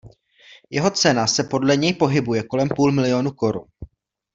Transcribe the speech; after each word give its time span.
Jeho 0.75 0.91
cena 0.91 1.27
se 1.27 1.43
podle 1.43 1.77
něj 1.77 1.93
pohybuje 1.93 2.43
kolem 2.43 2.69
půl 2.69 2.91
miliónu 2.91 3.31
korun. 3.31 3.65